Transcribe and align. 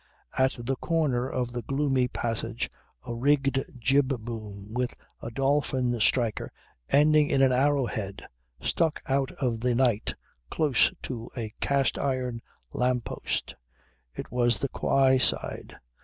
At 0.35 0.53
the 0.57 0.75
corner 0.77 1.29
of 1.29 1.51
the 1.51 1.61
gloomy 1.61 2.07
passage 2.07 2.71
a 3.05 3.13
rigged 3.13 3.63
jib 3.77 4.07
boom 4.07 4.73
with 4.73 4.95
a 5.21 5.29
dolphin 5.29 5.99
striker 5.99 6.51
ending 6.89 7.27
in 7.29 7.43
an 7.43 7.51
arrow 7.51 7.85
head 7.85 8.25
stuck 8.59 9.03
out 9.05 9.29
of 9.33 9.59
the 9.59 9.75
night 9.75 10.15
close 10.49 10.91
to 11.03 11.29
a 11.37 11.53
cast 11.59 11.99
iron 11.99 12.41
lamp 12.73 13.03
post. 13.05 13.53
It 14.15 14.31
was 14.31 14.57
the 14.57 14.69
quay 14.69 15.19
side. 15.19 15.75